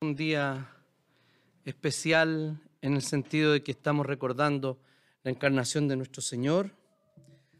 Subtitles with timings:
[0.00, 0.70] un día
[1.64, 4.80] especial en el sentido de que estamos recordando
[5.24, 6.70] la encarnación de nuestro Señor.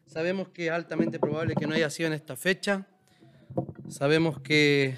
[0.06, 2.86] Sabemos que es altamente probable que no haya sido en esta fecha.
[3.88, 4.96] Sabemos que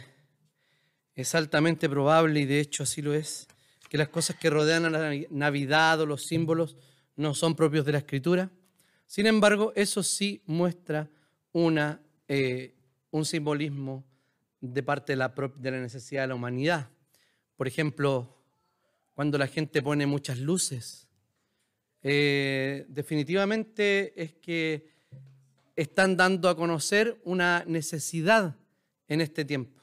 [1.15, 3.49] es altamente probable, y de hecho así lo es,
[3.89, 6.77] que las cosas que rodean a la Navidad o los símbolos
[7.17, 8.51] no son propios de la Escritura.
[9.07, 11.09] Sin embargo, eso sí muestra
[11.53, 12.75] una, eh,
[13.11, 14.05] un simbolismo
[14.61, 16.91] de parte de la, de la necesidad de la humanidad.
[17.61, 18.43] Por ejemplo,
[19.13, 21.07] cuando la gente pone muchas luces,
[22.03, 24.89] eh, definitivamente es que
[25.77, 28.57] están dando a conocer una necesidad
[29.09, 29.79] en este tiempo.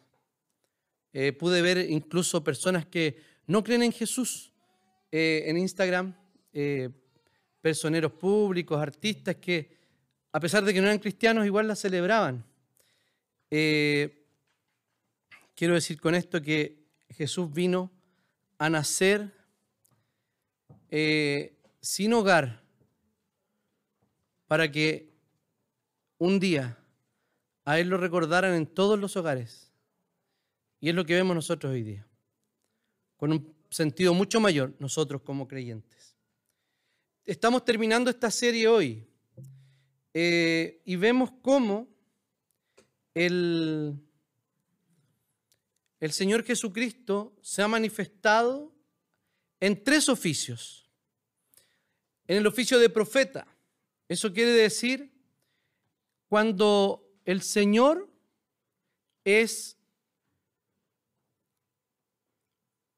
[1.13, 4.51] Eh, pude ver incluso personas que no creen en Jesús
[5.11, 6.15] eh, en Instagram,
[7.61, 9.77] personeros públicos, artistas que
[10.31, 12.43] a pesar de que no eran cristianos igual la celebraban.
[13.47, 14.15] quiero
[15.75, 17.91] decir con esto que Jesús vino
[18.57, 19.33] a nacer
[20.89, 22.63] eh, sin hogar
[24.47, 25.13] para que
[26.17, 26.77] un día
[27.65, 29.71] a Él lo recordaran en todos los hogares.
[30.79, 32.07] Y es lo que vemos nosotros hoy día,
[33.17, 36.15] con un sentido mucho mayor nosotros como creyentes.
[37.25, 39.05] Estamos terminando esta serie hoy
[40.13, 41.87] eh, y vemos cómo
[43.13, 43.99] el
[45.99, 48.71] el Señor Jesucristo se ha manifestado
[49.59, 50.89] en tres oficios.
[52.27, 53.47] En el oficio de profeta,
[54.07, 55.11] eso quiere decir
[56.27, 58.09] cuando el Señor
[59.23, 59.77] es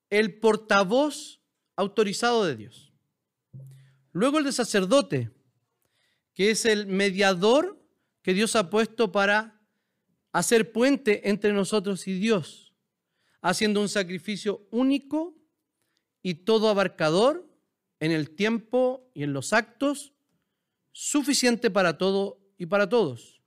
[0.09, 1.39] el portavoz
[1.75, 2.92] autorizado de Dios.
[4.11, 5.31] Luego el de sacerdote,
[6.33, 7.80] que es el mediador
[8.23, 9.61] que Dios ha puesto para
[10.31, 12.69] hacer puente entre nosotros y Dios
[13.42, 15.36] haciendo un sacrificio único
[16.22, 17.48] y todo abarcador
[18.00, 20.14] en el tiempo y en los actos,
[20.92, 23.42] suficiente para todo y para todos.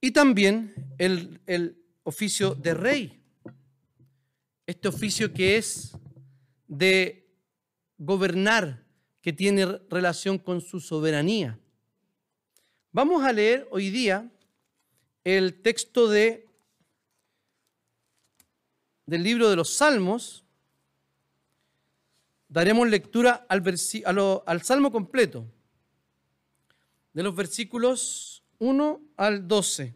[0.00, 3.20] Y también el, el oficio de rey,
[4.66, 5.92] este oficio que es
[6.68, 7.28] de
[7.96, 8.84] gobernar,
[9.20, 11.58] que tiene relación con su soberanía.
[12.92, 14.30] Vamos a leer hoy día
[15.24, 16.47] el texto de
[19.08, 20.44] del libro de los Salmos,
[22.46, 23.62] daremos lectura al,
[24.44, 25.46] al Salmo completo,
[27.14, 29.94] de los versículos 1 al 12.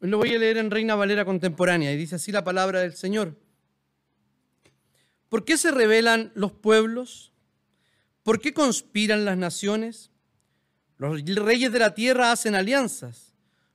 [0.00, 3.34] Lo voy a leer en Reina Valera Contemporánea y dice así la palabra del Señor.
[5.30, 7.32] ¿Por qué se rebelan los pueblos?
[8.22, 10.10] ¿Por qué conspiran las naciones?
[10.98, 13.27] Los reyes de la tierra hacen alianzas.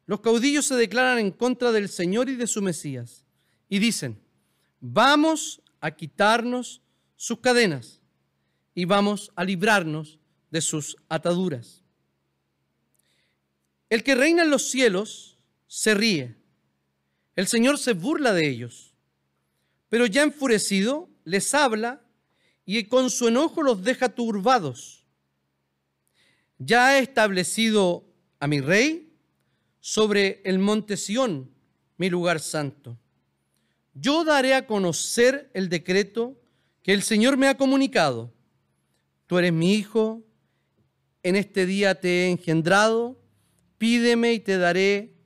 [0.06, 3.26] Los caudillos se declaran en contra del Señor y de su Mesías
[3.70, 4.22] y dicen,
[4.80, 6.82] vamos a quitarnos
[7.16, 8.02] sus cadenas
[8.76, 10.20] y vamos a librarnos
[10.52, 11.84] de sus ataduras.
[13.90, 15.38] El que reina en los cielos
[15.68, 16.36] se ríe,
[17.36, 18.94] el Señor se burla de ellos,
[19.90, 22.02] pero ya enfurecido les habla
[22.66, 25.06] y con su enojo los deja turbados.
[26.58, 28.06] Ya ha establecido
[28.40, 29.13] a mi rey
[29.86, 31.52] sobre el monte Sión,
[31.98, 32.98] mi lugar santo.
[33.94, 36.40] Yo daré a conocer el decreto
[36.84, 38.32] que el Señor me ha comunicado.
[39.28, 40.24] Tú eres mi hijo,
[41.22, 43.20] en este día te he engendrado,
[43.78, 45.18] pídeme y te daré,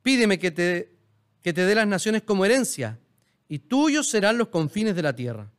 [0.00, 0.96] pídeme que te,
[1.42, 2.98] que te dé las naciones como herencia,
[3.46, 5.52] y tuyos serán los confines de la tierra.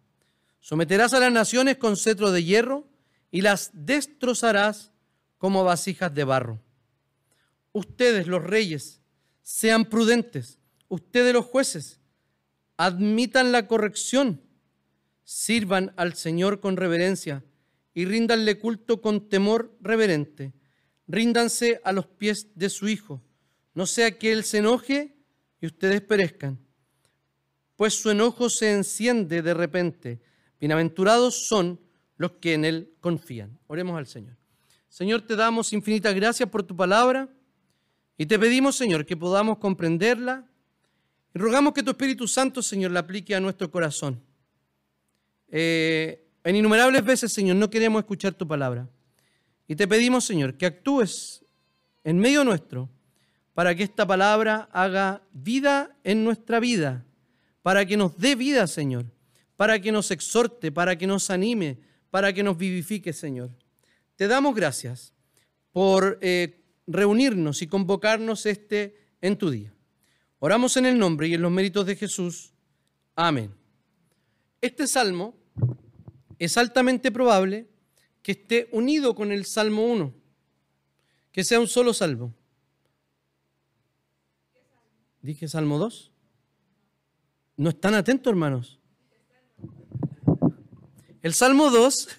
[0.60, 2.88] Someterás a las naciones con cetro de hierro
[3.30, 4.92] y las destrozarás
[5.38, 6.60] como vasijas de barro
[7.74, 9.02] ustedes los reyes,
[9.42, 12.00] sean prudentes, ustedes los jueces,
[12.78, 14.42] admitan la corrección,
[15.24, 17.44] sirvan al Señor con reverencia
[17.94, 20.54] y ríndanle culto con temor reverente.
[21.08, 23.22] Ríndanse a los pies de su Hijo,
[23.74, 25.18] no sea que Él se enoje
[25.60, 26.60] y ustedes perezcan,
[27.76, 30.22] pues su enojo se enciende de repente.
[30.60, 31.82] Bienaventurados son
[32.18, 33.60] los que en Él confían.
[33.68, 34.38] Oremos al Señor.
[34.88, 37.28] Señor, te damos infinitas gracias por tu palabra.
[38.18, 40.46] Y te pedimos, Señor, que podamos comprenderla
[41.34, 44.22] y rogamos que tu Espíritu Santo, Señor, la aplique a nuestro corazón.
[45.50, 48.88] Eh, en innumerables veces, Señor, no queremos escuchar tu palabra.
[49.68, 51.44] Y te pedimos, Señor, que actúes
[52.04, 52.90] en medio nuestro
[53.54, 57.06] para que esta palabra haga vida en nuestra vida,
[57.62, 59.06] para que nos dé vida, Señor,
[59.56, 61.80] para que nos exhorte, para que nos anime,
[62.12, 63.50] para que nos vivifique, Señor.
[64.16, 65.14] Te damos gracias
[65.72, 66.20] por...
[66.22, 69.74] Eh, reunirnos y convocarnos este en tu día.
[70.40, 72.54] Oramos en el nombre y en los méritos de Jesús.
[73.16, 73.54] Amén.
[74.60, 75.36] Este salmo
[76.40, 77.70] es altamente probable
[78.22, 80.14] que esté unido con el Salmo 1,
[81.32, 82.34] que sea un solo salmo.
[85.22, 86.12] Dije Salmo 2.
[87.56, 88.80] No están atentos, hermanos.
[91.22, 92.10] El Salmo 2,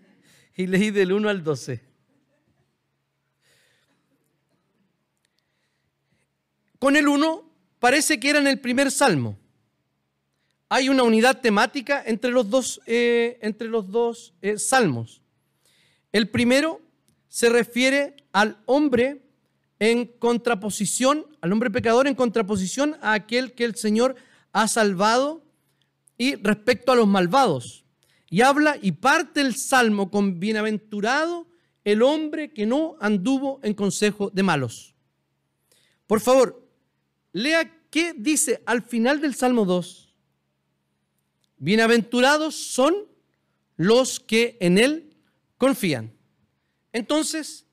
[0.56, 1.89] y leí del 1 al 12.
[6.80, 7.44] Con el 1
[7.78, 9.38] parece que era en el primer Salmo.
[10.70, 15.20] Hay una unidad temática entre los dos, eh, entre los dos eh, salmos.
[16.10, 16.80] El primero
[17.28, 19.20] se refiere al hombre
[19.78, 24.16] en contraposición, al hombre pecador en contraposición a aquel que el Señor
[24.52, 25.44] ha salvado
[26.16, 27.84] y respecto a los malvados.
[28.30, 31.46] Y habla y parte el salmo con bienaventurado
[31.84, 34.94] el hombre que no anduvo en consejo de malos.
[36.06, 36.69] Por favor,
[37.32, 40.14] lea qué dice al final del Salmo 2.
[41.58, 42.94] Bienaventurados son
[43.76, 45.16] los que en él
[45.58, 46.12] confían.
[46.92, 47.66] Entonces,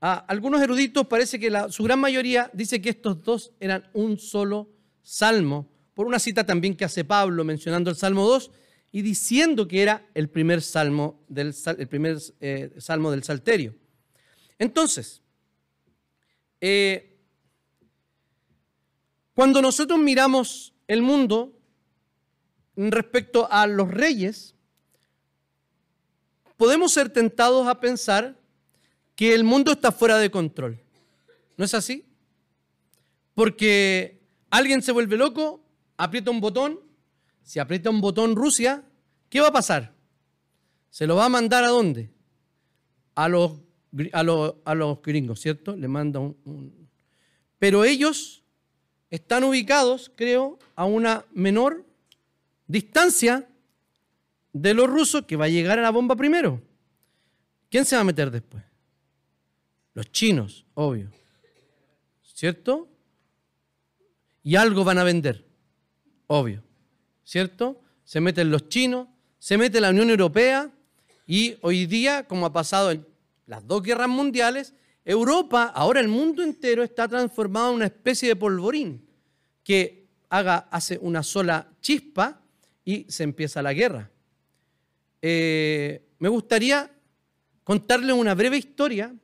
[0.00, 4.18] a algunos eruditos parece que la, su gran mayoría dice que estos dos eran un
[4.18, 4.70] solo
[5.02, 8.50] salmo, por una cita también que hace Pablo mencionando el Salmo 2
[8.92, 13.74] y diciendo que era el primer salmo del, el primer, eh, salmo del Salterio.
[14.58, 15.22] Entonces,
[16.60, 17.13] eh,
[19.34, 21.52] cuando nosotros miramos el mundo
[22.76, 24.54] respecto a los reyes,
[26.56, 28.38] podemos ser tentados a pensar
[29.16, 30.80] que el mundo está fuera de control.
[31.56, 32.06] ¿No es así?
[33.34, 34.20] Porque
[34.50, 35.64] alguien se vuelve loco,
[35.96, 36.80] aprieta un botón,
[37.42, 38.84] si aprieta un botón Rusia,
[39.28, 39.94] ¿qué va a pasar?
[40.90, 42.12] ¿Se lo va a mandar a dónde?
[43.16, 43.52] A los,
[44.12, 44.22] a
[44.74, 45.76] los, gringos, ¿cierto?
[45.76, 46.88] Le manda un...
[47.58, 48.43] Pero ellos
[49.14, 51.84] están ubicados, creo, a una menor
[52.66, 53.48] distancia
[54.52, 56.60] de los rusos que va a llegar a la bomba primero.
[57.70, 58.64] ¿Quién se va a meter después?
[59.92, 61.12] Los chinos, obvio.
[62.22, 62.88] ¿Cierto?
[64.42, 65.46] Y algo van a vender,
[66.26, 66.64] obvio.
[67.22, 67.80] ¿Cierto?
[68.04, 69.06] Se meten los chinos,
[69.38, 70.72] se mete la Unión Europea
[71.24, 73.06] y hoy día, como ha pasado en
[73.46, 74.74] las dos guerras mundiales,
[75.04, 79.03] Europa, ahora el mundo entero está transformado en una especie de polvorín
[79.64, 82.40] que haga, hace una sola chispa
[82.84, 84.10] y se empieza la guerra.
[85.22, 86.90] Eh, me gustaría
[87.64, 89.14] contarle una breve historia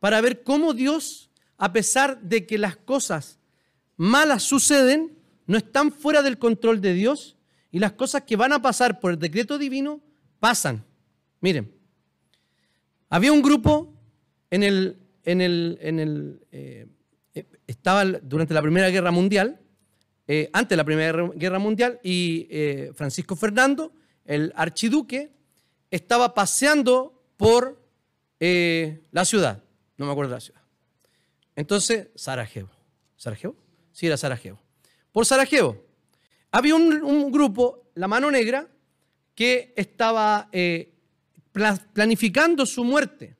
[0.00, 3.38] para ver cómo Dios, a pesar de que las cosas
[3.96, 5.16] malas suceden,
[5.46, 7.36] no están fuera del control de Dios
[7.70, 10.00] y las cosas que van a pasar por el decreto divino
[10.40, 10.84] pasan.
[11.40, 11.72] Miren,
[13.08, 13.94] había un grupo
[14.50, 16.88] en el, en el, en el eh,
[17.66, 19.60] estaba durante la Primera Guerra Mundial,
[20.28, 23.92] eh, antes de la Primera Guerra Mundial, y eh, Francisco Fernando,
[24.24, 25.30] el archiduque,
[25.90, 27.84] estaba paseando por
[28.38, 29.62] la ciudad
[29.96, 30.60] no me acuerdo de la ciudad.
[31.54, 32.70] Entonces, Sarajevo.
[33.16, 33.56] ¿Sarajevo?
[33.92, 34.60] Sí, era Sarajevo.
[35.12, 35.84] Por Sarajevo.
[36.50, 38.68] Había un, grupo, la mano negra,
[39.34, 40.92] que estaba eh,
[41.92, 43.36] planificando su muerte.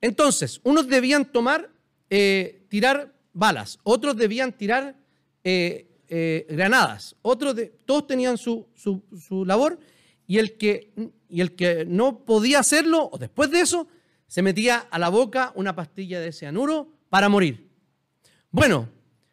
[0.00, 1.70] Entonces, unos debían tomar,
[2.10, 4.96] eh, tirar balas, otros debían tirar
[5.48, 7.54] eh, granadas, otros
[7.84, 9.78] todos tenían su, su, labor
[10.26, 10.92] y el, que,
[11.28, 13.86] y el que no podía hacerlo, o después de eso,
[14.26, 17.70] se metía a la boca una pastilla de cianuro para morir.
[18.50, 18.88] Bueno,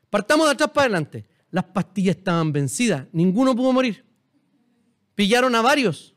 [0.09, 1.25] partamos de atrás para adelante.
[1.49, 4.05] Las pastillas estaban vencidas, ninguno pudo morir.
[5.15, 6.15] Pillaron a varios.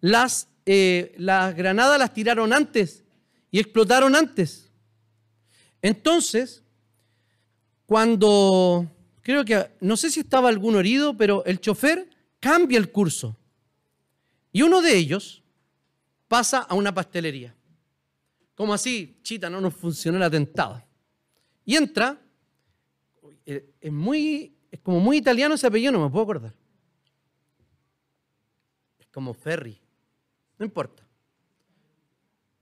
[0.00, 3.04] Las, eh, las granadas las tiraron antes
[3.50, 4.70] y explotaron antes.
[5.82, 6.62] Entonces,
[7.86, 8.90] cuando
[9.28, 12.08] creo que, no sé si estaba alguno herido, pero el chofer
[12.40, 13.36] cambia el curso.
[14.52, 15.42] Y uno de ellos
[16.28, 17.54] pasa a una pastelería.
[18.54, 19.18] ¿Cómo así?
[19.22, 20.82] Chita, no nos funcionó el atentado.
[21.66, 22.18] Y entra,
[23.44, 26.54] eh, es, muy, es como muy italiano ese apellido, no me puedo acordar.
[28.98, 29.78] Es como Ferry,
[30.58, 31.06] no importa.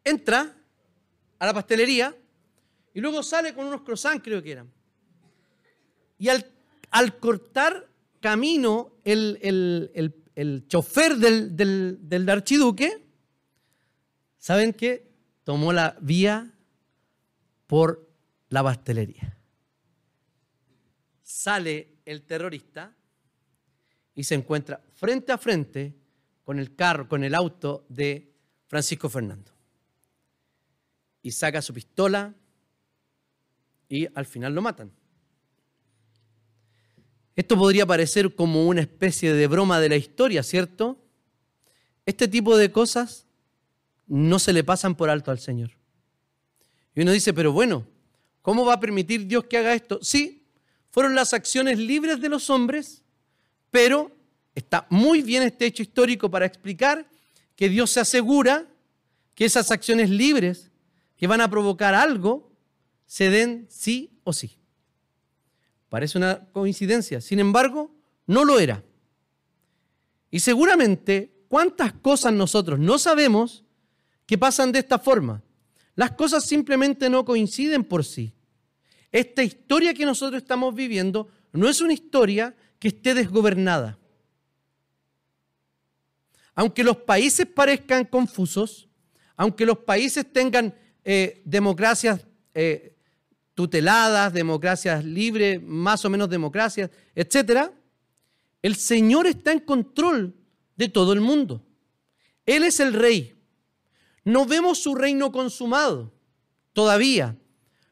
[0.03, 0.53] Entra
[1.39, 2.13] a la pastelería
[2.93, 4.73] y luego sale con unos croissants, creo que eran.
[6.19, 6.56] Y al,
[6.97, 9.39] al cortar camino el,
[10.35, 13.07] el, chofer del, del, del archiduque,
[14.39, 15.13] ¿saben qué?
[15.45, 16.55] tomó la vía
[17.67, 18.09] por
[18.49, 19.37] la pastelería.
[21.23, 22.97] Sale el terrorista
[24.15, 25.95] y se encuentra frente a frente
[26.45, 28.33] con el carro, con el auto de
[28.69, 29.53] Francisco Fernando.
[31.21, 32.35] Y saca su pistola
[33.87, 34.91] y al final lo matan.
[37.37, 40.99] Esto podría parecer como una especie de broma de la historia, ¿cierto?
[42.07, 43.27] Este tipo de cosas
[44.07, 45.73] no se le pasan por alto al Señor.
[46.95, 47.87] Y uno dice, pero bueno,
[48.41, 49.99] ¿cómo va a permitir Dios que haga esto?
[50.01, 50.47] Sí,
[50.91, 53.03] fueron las acciones libres de los hombres,
[53.71, 54.11] pero
[54.55, 57.07] está muy bien este hecho histórico para explicar
[57.55, 58.67] que Dios se asegura
[59.35, 60.71] que esas acciones libres
[61.19, 62.51] que van a provocar algo
[63.05, 64.57] se den sí o sí.
[65.89, 67.95] Parece una coincidencia, sin embargo,
[68.27, 68.83] no lo era.
[70.31, 73.65] Y seguramente, ¿cuántas cosas nosotros no sabemos
[74.27, 75.43] que pasan de esta forma?
[75.95, 78.33] Las cosas simplemente no coinciden por sí.
[79.13, 83.99] Esta historia que nosotros estamos viviendo no es una historia que esté desgobernada.
[86.55, 88.89] Aunque los países parezcan confusos,
[89.37, 90.75] aunque los países tengan
[91.05, 92.96] eh, democracias eh,
[93.57, 97.71] tuteladas, democracias libres, más o menos democracias, etc.,
[98.61, 100.37] el Señor está en control
[100.77, 101.65] de todo el mundo.
[102.45, 103.35] Él es el rey.
[104.25, 106.13] No vemos su reino consumado
[106.75, 107.37] todavía,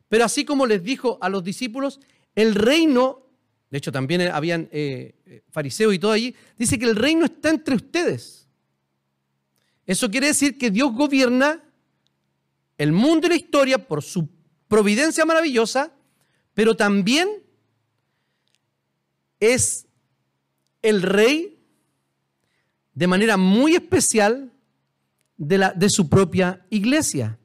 [0.08, 1.98] pero así como les dijo a los discípulos,
[2.34, 3.26] el reino,
[3.70, 7.76] de hecho también habían eh, fariseos y todo allí, dice que el reino está entre
[7.76, 8.46] ustedes.
[9.86, 11.64] Eso quiere decir que Dios gobierna
[12.76, 14.28] el mundo y la historia por su
[14.68, 15.92] providencia maravillosa,
[16.54, 17.28] pero también
[19.40, 19.86] es
[20.82, 21.58] el rey
[22.94, 24.52] de manera muy especial
[25.36, 27.38] de, la, de su propia iglesia.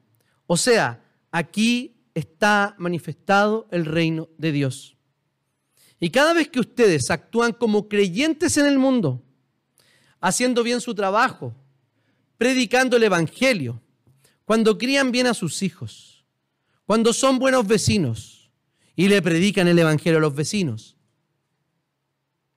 [0.46, 4.96] O sea, aquí está manifestado el reino de Dios.
[5.98, 9.22] Y cada vez que ustedes actúan como creyentes en el mundo,
[10.20, 11.54] haciendo bien su trabajo,
[12.38, 13.82] predicando el Evangelio,
[14.44, 16.09] cuando crían bien a sus hijos,
[16.90, 18.50] cuando son buenos vecinos
[18.96, 20.96] y le predican el Evangelio a los vecinos,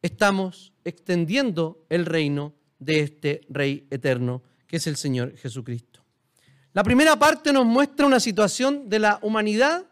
[0.01, 6.03] estamos extendiendo el reino de este Rey eterno, que es el Señor Jesucristo.
[6.73, 9.85] La primera parte nos muestra una situación de la humanidad,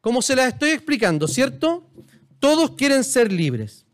[0.00, 1.90] como se la estoy explicando, ¿cierto?
[2.38, 3.84] Todos quieren ser libres.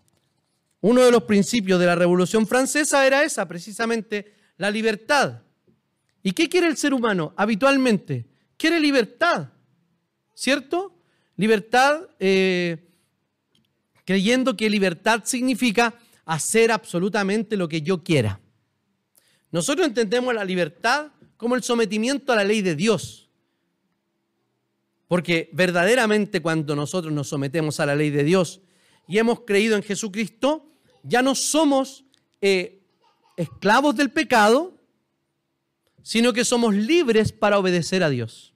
[0.82, 5.40] Uno de los principios de la Revolución Francesa era esa, precisamente, la libertad.
[6.22, 8.36] ¿Y qué quiere el ser humano habitualmente?
[8.56, 9.48] Quiere libertad,
[10.34, 10.94] ¿cierto?
[11.36, 12.88] Libertad, eh,
[14.04, 15.94] creyendo que libertad significa
[16.25, 18.40] hacer absolutamente lo que yo quiera.
[19.50, 23.28] Nosotros entendemos la libertad como el sometimiento a la ley de Dios.
[25.08, 28.60] Porque verdaderamente cuando nosotros nos sometemos a la ley de Dios
[29.06, 30.72] y hemos creído en Jesucristo,
[31.04, 32.04] ya no somos
[32.40, 32.82] eh,
[33.36, 34.75] esclavos del pecado,
[36.06, 38.54] sino que somos libres para obedecer a Dios.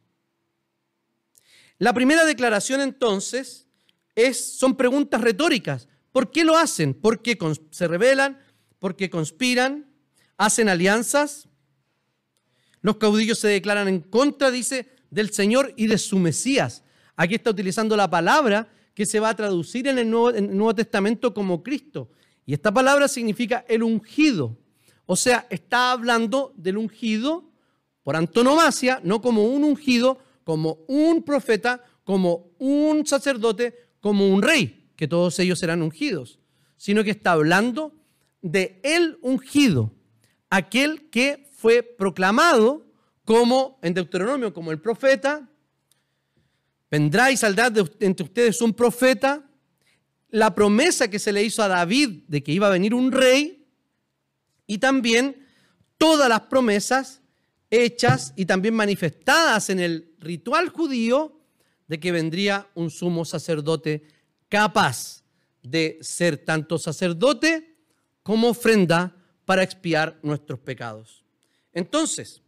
[1.79, 3.67] La primera declaración entonces
[4.15, 5.89] es, son preguntas retóricas.
[6.13, 6.95] ¿Por qué lo hacen?
[6.95, 7.37] ¿Por qué
[7.73, 8.39] se rebelan?
[8.79, 9.91] ¿Por qué conspiran?
[10.37, 11.49] ¿Hacen alianzas?
[12.83, 16.85] Los caudillos se declaran en contra, dice, del Señor y de su Mesías.
[17.17, 21.65] Aquí está utilizando la palabra que se va a traducir en el Nuevo Testamento como
[21.65, 22.13] Cristo.
[22.47, 24.57] Y esta palabra significa el ungido.
[25.13, 27.51] O sea, está hablando del ungido
[28.05, 34.93] por antonomasia, no como un ungido, como un profeta, como un sacerdote, como un rey,
[34.95, 36.39] que todos ellos serán ungidos,
[36.77, 37.93] sino que está hablando
[38.41, 39.93] de el ungido,
[40.49, 42.87] aquel que fue proclamado
[43.25, 45.51] como en Deuteronomio, como el profeta,
[46.89, 49.45] vendrá y saldrá entre ustedes un profeta,
[50.29, 53.60] la promesa que se le hizo a David de que iba a venir un rey,
[54.71, 55.49] y también
[55.99, 57.23] todas las promesas
[57.71, 61.41] hechas y también manifestadas en el ritual judío
[61.89, 64.07] de que vendría un sumo sacerdote
[64.49, 65.25] capaz
[65.61, 67.79] de ser tanto sacerdote
[68.23, 71.25] como ofrenda para expiar nuestros pecados.
[71.73, 72.41] Entonces,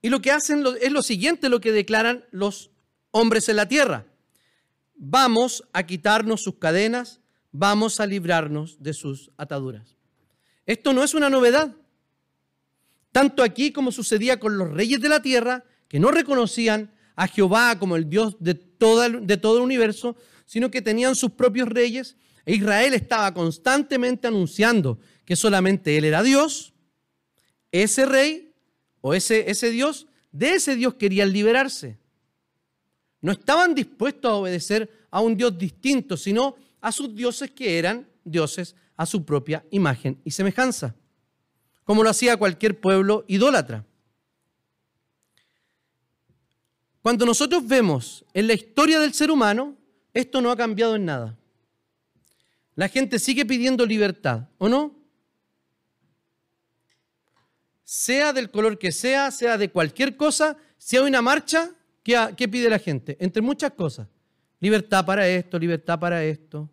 [0.00, 2.70] y lo que hacen es lo siguiente, lo que declaran los
[3.10, 4.06] hombres en la tierra.
[4.94, 7.20] Vamos a quitarnos sus cadenas,
[7.58, 9.96] vamos a librarnos de sus ataduras.
[10.66, 11.74] Esto no es una novedad.
[13.12, 17.78] Tanto aquí como sucedía con los reyes de la tierra, que no reconocían a Jehová
[17.78, 22.16] como el Dios de, todo el universo, sino que tenían sus propios reyes.
[22.44, 26.74] E Israel estaba constantemente anunciando que solamente Él era Dios,
[27.72, 28.54] ese rey
[29.00, 31.98] o ese, ese Dios, de ese Dios querían liberarse.
[33.22, 38.08] No estaban dispuestos a obedecer a un Dios distinto, sino a sus dioses que eran
[38.22, 40.94] dioses a su propia imagen y semejanza,
[41.82, 43.84] como lo hacía cualquier pueblo idólatra.
[47.02, 49.76] Cuando nosotros vemos en la historia del ser humano,
[50.14, 51.36] esto no ha cambiado en nada.
[52.76, 54.94] La gente sigue pidiendo libertad, ¿o no?
[57.82, 61.68] Sea del color que sea, sea de cualquier cosa, si hay una marcha,
[62.04, 63.16] ¿qué, pide la gente?
[63.18, 64.06] Entre muchas cosas.
[64.60, 66.70] Libertad para esto, libertad para esto.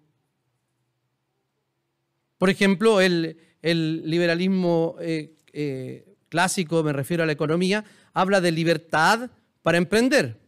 [2.44, 9.32] Por ejemplo, el, liberalismo eh, eh, clásico, me refiero a la economía, habla de libertad
[9.62, 10.42] para emprender.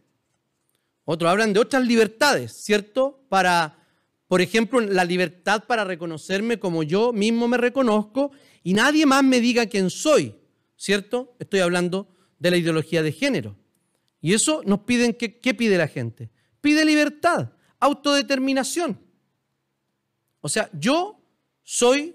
[1.06, 3.24] Otros hablan de otras libertades, ¿cierto?
[3.30, 3.78] Para,
[4.28, 8.30] por ejemplo, la libertad para reconocerme como yo mismo me reconozco
[8.62, 10.34] y nadie más me diga quién soy,
[10.76, 11.34] ¿cierto?
[11.38, 13.56] Estoy hablando de la ideología de género.
[14.20, 16.28] Y eso nos piden, ¿qué, qué pide la gente?
[16.60, 19.00] Pide libertad, autodeterminación.
[20.42, 21.22] O sea, yo
[21.66, 22.14] soy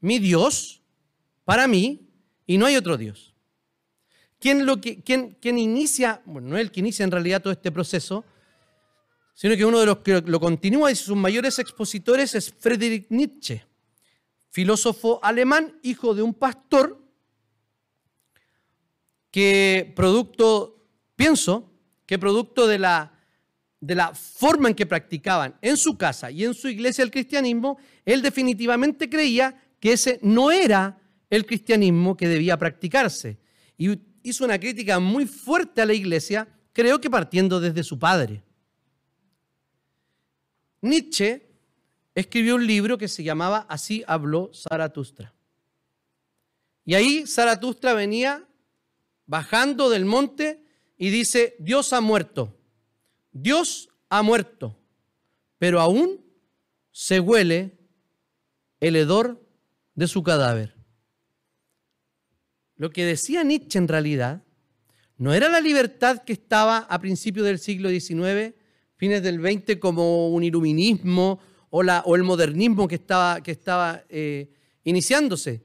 [0.00, 0.80] mi Dios
[1.44, 2.08] para mí
[2.46, 3.34] y no hay otro Dios.
[4.38, 5.02] ¿Quién, lo que,
[5.42, 8.24] inicia, bueno, no es el que inicia en realidad todo este proceso,
[9.34, 13.66] sino que uno de los que lo continúa y sus mayores expositores es Friedrich Nietzsche,
[14.50, 17.02] filósofo alemán, hijo de un pastor,
[19.32, 20.86] que producto,
[21.16, 21.72] pienso,
[22.06, 23.13] que producto de la,
[23.86, 27.76] de la forma en que practicaban en su casa y en su iglesia el cristianismo,
[28.06, 30.98] él definitivamente creía que ese no era
[31.28, 33.38] el cristianismo que debía practicarse.
[33.76, 38.42] Y hizo una crítica muy fuerte a la iglesia, creo que partiendo desde su padre.
[40.80, 41.46] Nietzsche
[42.14, 45.34] escribió un libro que se llamaba Así habló Zaratustra.
[46.86, 48.48] Y ahí Zaratustra venía
[49.26, 50.64] bajando del monte
[50.96, 52.56] y dice, Dios ha muerto,
[53.34, 54.78] Dios ha muerto,
[55.58, 56.24] pero aún
[56.92, 57.76] se huele
[58.80, 59.44] el hedor
[59.94, 60.74] de su cadáver.
[62.76, 64.44] Lo que decía Nietzsche en realidad
[65.16, 68.54] no era la libertad que estaba a principios del siglo XIX,
[68.94, 74.52] fines del XX, como un iluminismo o, el modernismo que estaba, que estaba eh,
[74.84, 75.64] iniciándose,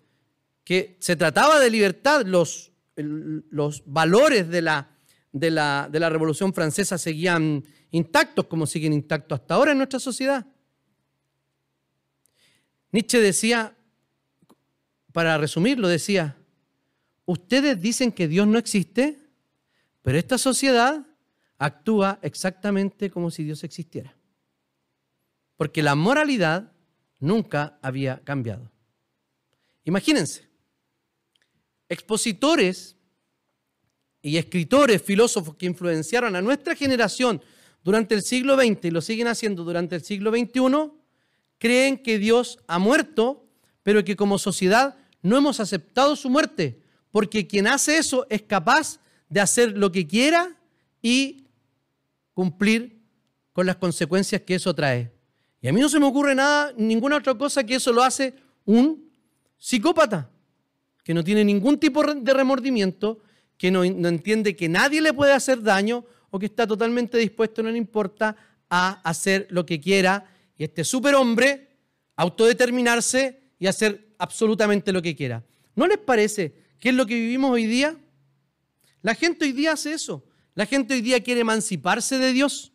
[0.64, 4.99] que se trataba de libertad, los, los valores de la,
[5.32, 10.00] de, la, de la Revolución Francesa seguían intactos como siguen intactos hasta ahora en nuestra
[10.00, 10.46] sociedad.
[12.92, 13.76] Nietzsche decía,
[15.12, 16.40] para resumirlo, decía,
[17.30, 19.20] Ustedes dicen que Dios no existe,
[20.02, 21.06] pero esta sociedad
[21.60, 24.18] actúa exactamente como si Dios existiera.
[25.56, 26.74] Porque la moralidad
[27.20, 28.72] nunca había cambiado.
[29.84, 30.50] Imagínense,
[31.88, 32.98] expositores
[34.22, 37.42] y escritores, filósofos que influenciaron a nuestra generación
[37.84, 40.92] durante el siglo XX y lo siguen haciendo durante el siglo XXI,
[41.58, 43.46] creen que Dios ha muerto,
[43.84, 49.00] pero que como sociedad no hemos aceptado su muerte, porque quien hace eso es capaz
[49.30, 50.58] de hacer lo que quiera
[51.02, 51.46] y
[52.34, 53.00] cumplir
[53.54, 55.12] con las consecuencias que eso trae.
[55.62, 58.34] Y a mí no se me ocurre nada, ninguna otra cosa que eso lo hace
[58.66, 59.10] un
[59.58, 60.30] psicópata,
[61.04, 63.20] que no tiene ningún tipo de remordimiento,
[63.60, 67.70] que no, entiende que nadie le puede hacer daño o que está totalmente dispuesto, no
[67.70, 68.36] le importa,
[68.70, 70.32] a hacer lo que quiera.
[70.58, 71.68] Y este superhombre,
[72.16, 75.44] autodeterminarse y hacer absolutamente lo que quiera.
[75.76, 77.98] ¿No les parece ¿Qué es lo que vivimos hoy día?
[79.02, 80.26] La gente hoy día hace eso.
[80.56, 82.72] La gente hoy día quiere emanciparse de Dios.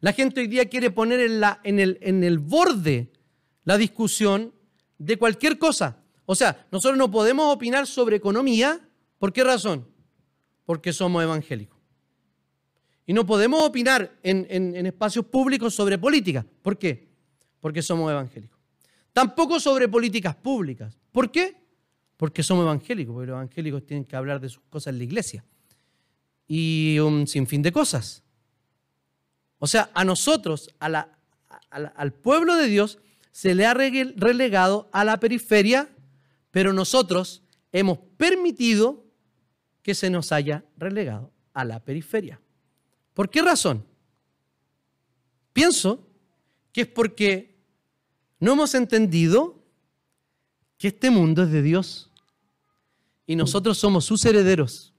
[0.00, 1.20] La gente hoy día quiere poner
[1.64, 3.10] en, el, en el borde
[3.64, 4.54] la discusión
[4.98, 6.02] de cualquier cosa.
[6.26, 8.80] O sea, nosotros no podemos opinar sobre economía.
[9.18, 9.88] ¿Por qué razón?
[10.70, 11.76] Porque somos evangélicos.
[13.04, 16.46] Y no podemos opinar en, espacios públicos sobre política.
[16.62, 17.08] ¿Por qué?
[17.58, 18.56] Porque somos evangélicos.
[19.12, 20.96] Tampoco sobre políticas públicas.
[21.10, 21.56] ¿Por qué?
[22.16, 25.44] porque somos evangélicos, porque los evangélicos tienen que hablar de sus cosas en la iglesia.
[26.46, 28.22] Y un sinfín de cosas.
[29.58, 33.00] O sea, a nosotros, al pueblo de Dios,
[33.32, 35.88] se le ha relegado a la periferia,
[36.52, 39.09] pero nosotros hemos permitido
[39.82, 42.40] que se nos haya relegado a la periferia.
[43.14, 43.84] ¿Por qué razón?
[45.52, 46.06] Pienso
[46.72, 47.58] que es porque
[48.38, 49.62] no hemos entendido
[50.78, 52.10] que este mundo es de Dios
[53.26, 54.94] y nosotros somos sus herederos.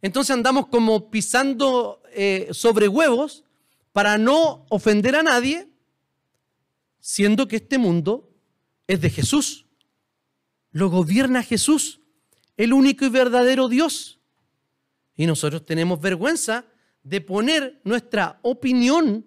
[0.00, 3.44] Entonces andamos como pisando eh, sobre huevos
[3.92, 5.68] para no ofender a nadie,
[7.00, 8.30] siendo que este mundo
[8.86, 9.66] es de Jesús.
[10.72, 12.00] Lo gobierna Jesús,
[12.56, 14.20] el único y verdadero Dios.
[15.16, 16.64] Y nosotros tenemos vergüenza
[17.02, 19.26] de poner nuestra opinión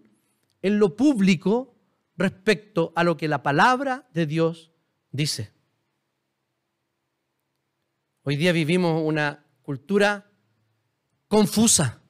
[0.61, 1.75] en lo público
[2.17, 4.71] respecto a lo que la palabra de Dios
[5.11, 5.51] dice.
[8.23, 10.29] Hoy día vivimos una cultura
[11.27, 12.01] confusa,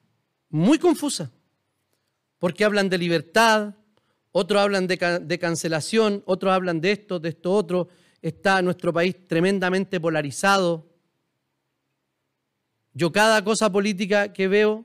[0.48, 1.30] muy confusa.
[2.38, 3.74] porque hablan de libertad,
[4.30, 7.88] otros hablan de, cancelación, otros hablan de esto, de esto otro.
[8.22, 10.87] Está nuestro país tremendamente polarizado.
[12.98, 14.84] Yo cada cosa política que veo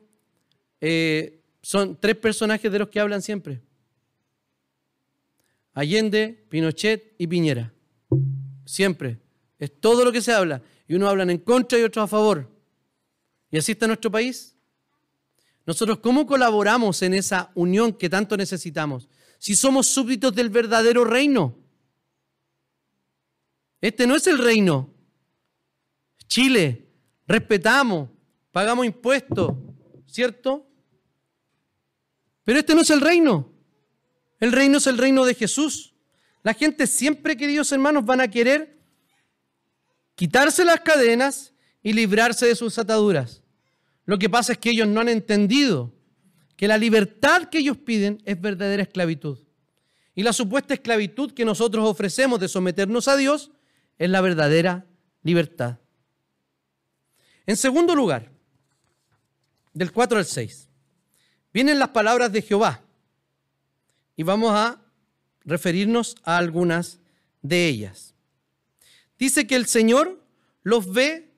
[0.79, 3.59] eh, son tres personajes de los que hablan siempre.
[5.73, 7.73] Allende, Pinochet y Piñera.
[8.67, 9.19] Siempre.
[9.57, 10.61] Es todo lo que se habla.
[10.87, 12.55] Y unos hablan en contra y otros a favor.
[13.49, 14.55] Y así está nuestro país.
[15.65, 19.09] Nosotros, ¿cómo colaboramos en esa unión que tanto necesitamos?
[19.39, 21.57] Si somos súbditos del verdadero reino.
[23.81, 24.93] Este no es el reino.
[26.27, 26.82] Chile,
[27.27, 28.09] respetamos,
[28.51, 29.53] pagamos impuestos,
[30.05, 30.67] ¿cierto?
[32.43, 33.51] Pero este no es el reino.
[34.39, 35.93] El reino es el reino de Jesús.
[36.43, 38.77] La gente siempre, queridos hermanos, van a querer
[40.15, 43.41] quitarse las cadenas y librarse de sus ataduras.
[44.05, 45.93] Lo que pasa es que ellos no han entendido
[46.57, 49.39] que la libertad que ellos piden es verdadera esclavitud.
[50.15, 53.51] Y la supuesta esclavitud que nosotros ofrecemos de someternos a Dios
[53.97, 54.85] es la verdadera
[55.23, 55.79] libertad.
[57.45, 58.31] En segundo lugar,
[59.73, 60.69] del 4 al 6,
[61.53, 62.81] vienen las palabras de Jehová
[64.15, 64.81] y vamos a
[65.43, 66.99] referirnos a algunas
[67.41, 68.13] de ellas.
[69.17, 70.21] Dice que el Señor
[70.63, 71.31] los ve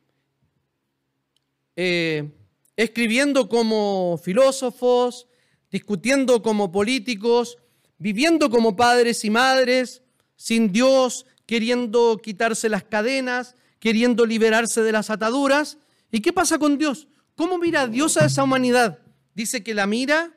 [1.76, 2.32] eh,
[2.76, 5.28] escribiendo como filósofos,
[5.72, 7.58] discutiendo como políticos,
[7.98, 10.02] viviendo como padres y madres,
[10.36, 15.78] sin Dios, queriendo quitarse las cadenas, queriendo liberarse de las ataduras.
[16.16, 17.10] ¿Y qué pasa con Dios?
[17.36, 19.00] ¿Cómo mira Dios a esa humanidad?
[19.34, 20.34] Dice que la mira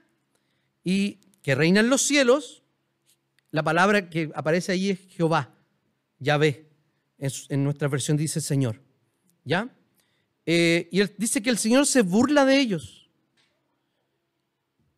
[0.83, 2.65] y que reina en los cielos.
[3.53, 5.55] La palabra que aparece allí es Jehová,
[6.19, 6.69] Yahvé.
[7.17, 8.83] En nuestra versión dice Señor.
[9.45, 9.73] ¿Ya?
[10.47, 13.09] Eh, y dice que el Señor se burla de ellos.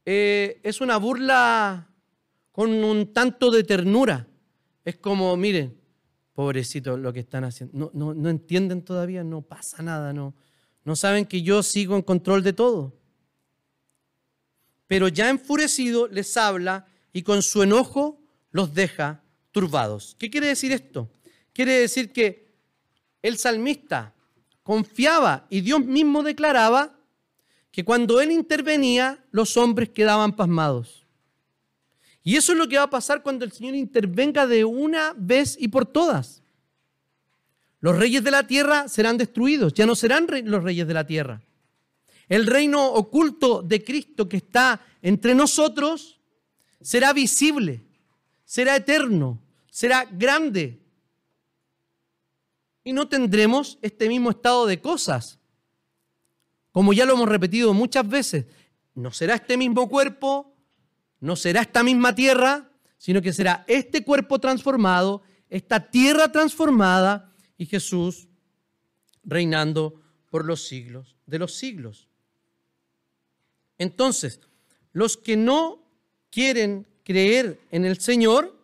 [0.06, 1.90] Eh, es una burla
[2.52, 4.26] con un tanto de ternura.
[4.82, 5.78] Es como, miren,
[6.32, 7.90] pobrecito lo que están haciendo.
[7.92, 10.34] No, no, entienden todavía, no pasa nada, no,
[10.84, 12.94] no saben que yo sigo en control de todo.
[14.86, 20.16] Pero ya enfurecido les habla y con su enojo los deja turbados.
[20.18, 21.10] ¿Qué quiere decir esto?
[21.52, 22.50] Quiere decir que
[23.22, 24.14] el salmista
[24.62, 26.98] confiaba y Dios mismo declaraba
[27.70, 31.06] que cuando Él intervenía, los hombres quedaban pasmados.
[32.22, 35.56] Y eso es lo que va a pasar cuando el Señor intervenga de una vez
[35.58, 36.39] y por todas.
[37.80, 41.42] Los reyes de la tierra serán destruidos, ya no serán los reyes de la tierra.
[42.28, 46.20] El reino oculto de Cristo que está entre nosotros
[46.80, 47.82] será visible,
[48.44, 49.40] será eterno,
[49.70, 50.80] será grande,
[52.84, 55.38] y no tendremos este mismo estado de cosas.
[56.72, 58.46] Como ya lo hemos repetido muchas veces,
[58.94, 60.54] no será este mismo cuerpo,
[61.20, 67.29] no será esta misma tierra, sino que será este cuerpo transformado, esta tierra transformada
[67.60, 68.26] y Jesús
[69.22, 72.08] reinando por los siglos de los siglos.
[73.76, 74.40] Entonces,
[74.94, 75.86] los que no
[76.30, 78.58] quieren creer en el Señor,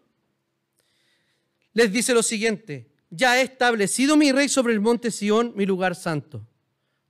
[1.74, 5.94] les dice lo siguiente, ya he establecido mi rey sobre el monte Sión, mi lugar
[5.94, 6.48] santo.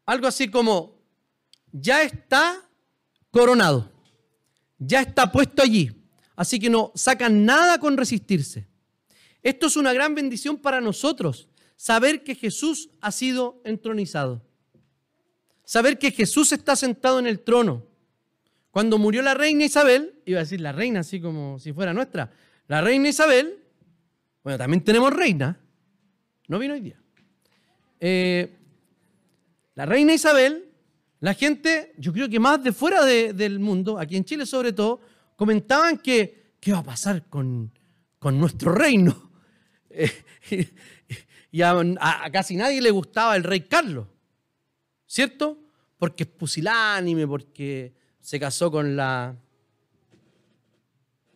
[0.07, 0.99] Algo así como,
[1.70, 2.68] ya está
[3.31, 3.92] coronado,
[4.77, 5.92] ya está puesto allí,
[6.35, 8.66] así que no sacan nada con resistirse.
[9.40, 14.43] Esto es una gran bendición para nosotros, saber que Jesús ha sido entronizado,
[15.65, 17.85] saber que Jesús está sentado en el trono.
[18.71, 22.31] Cuando murió la reina Isabel, iba a decir la reina así como si fuera nuestra,
[22.69, 23.62] la reina Isabel,
[24.43, 25.59] bueno, también tenemos reina,
[26.49, 27.01] no vino hoy día.
[28.01, 28.55] Eh,
[29.75, 30.71] la reina Isabel,
[31.21, 35.01] la gente, yo creo que más de fuera del mundo, aquí en Chile sobre todo,
[35.37, 37.73] comentaban que qué va a pasar con,
[38.21, 39.31] nuestro reino.
[41.57, 41.75] y a,
[42.31, 44.07] casi nadie le gustaba el rey Carlos,
[45.07, 45.59] ¿cierto?
[45.97, 49.35] Porque es pusilánime, porque se casó con la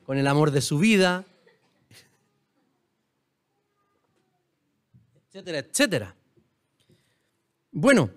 [0.04, 1.24] con el amor de su vida,
[5.28, 6.14] etcétera, etcétera.
[7.72, 8.11] Bueno,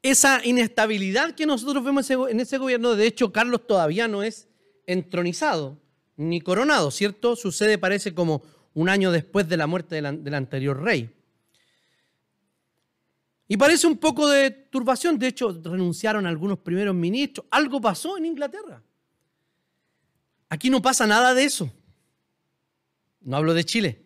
[0.00, 4.48] esa inestabilidad que nosotros vemos en ese gobierno, de hecho, Carlos todavía no es
[4.86, 5.78] entronizado
[6.16, 7.36] ni coronado, ¿cierto?
[7.36, 8.40] Sucede, parece, como
[8.76, 11.10] un año después de la muerte del, anterior rey.
[13.48, 18.26] Y parece un poco de turbación, de hecho, renunciaron algunos primeros ministros, algo pasó en
[18.26, 18.82] Inglaterra.
[20.50, 21.72] Aquí no pasa nada de eso.
[23.22, 24.02] No hablo de Chile.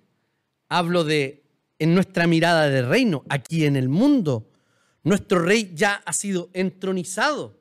[0.69, 1.43] Hablo de
[1.81, 4.53] en nuestra mirada de reino, aquí en el mundo.
[5.03, 7.59] Nuestro rey ya ha sido entronizado.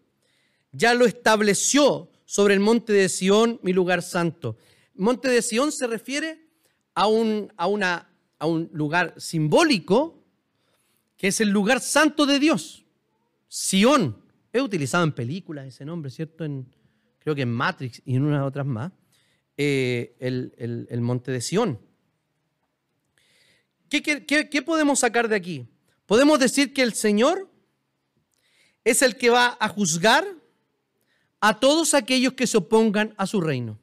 [0.71, 4.57] ya lo estableció sobre el monte de Sión, mi lugar santo.
[4.93, 6.48] Monte de Sión se refiere
[6.99, 8.09] a un, a una,
[8.39, 10.21] a un lugar simbólico
[11.15, 12.83] que es el lugar santo de Dios.
[13.47, 14.21] Sión.
[14.51, 16.43] He utilizado en películas ese nombre, ¿cierto?
[16.43, 16.67] En,
[17.19, 18.91] creo que en Matrix y en unas otras más.
[19.55, 21.79] Eh, el, monte de Sión.
[23.87, 25.69] ¿Qué podemos sacar de aquí?
[26.05, 27.49] Podemos decir que el Señor
[28.83, 30.25] es el que va a juzgar
[31.39, 33.79] a todos aquellos que se opongan a su reino.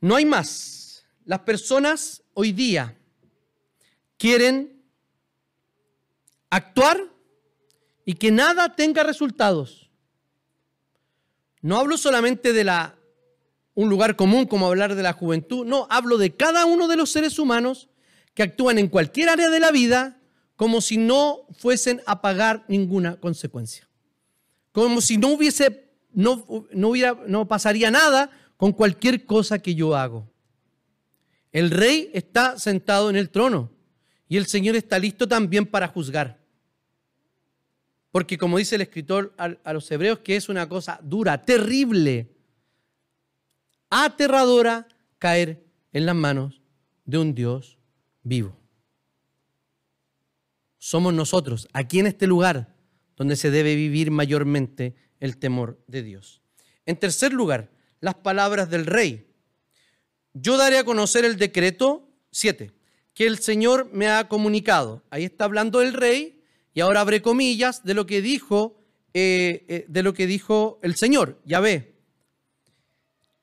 [0.00, 1.04] No hay más.
[1.24, 2.96] Las personas hoy día
[4.16, 4.82] quieren
[6.50, 7.00] actuar
[8.04, 9.90] y que nada tenga resultados.
[11.60, 12.94] No hablo solamente de la
[13.74, 17.12] un lugar común como hablar de la juventud, no, hablo de cada uno de los
[17.12, 17.88] seres humanos
[18.34, 20.20] que actúan en cualquier área de la vida
[20.56, 23.88] como si no fuesen a pagar ninguna consecuencia.
[24.72, 29.96] Como si no hubiese no, no, hubiera, no pasaría nada con cualquier cosa que yo
[29.96, 30.28] hago.
[31.52, 33.70] El rey está sentado en el trono
[34.28, 36.44] y el Señor está listo también para juzgar.
[38.10, 42.34] Porque como dice el escritor a, los hebreos, que es una cosa dura, terrible,
[43.90, 46.60] aterradora caer en las manos
[47.04, 47.78] de un Dios
[48.24, 48.58] vivo.
[50.78, 52.74] Somos nosotros, aquí en este lugar,
[53.16, 56.42] donde se debe vivir mayormente el temor de Dios.
[56.86, 59.26] En tercer lugar, las palabras del rey.
[60.34, 62.72] Yo daré a conocer el decreto 7,
[63.14, 65.02] que el Señor me ha comunicado.
[65.10, 66.42] Ahí está hablando el rey
[66.74, 68.80] y ahora abre comillas de lo que dijo,
[69.14, 71.40] eh, eh, de lo que dijo el Señor.
[71.44, 71.96] Ya ve.